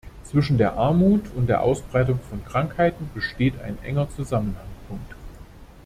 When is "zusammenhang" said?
4.09-4.57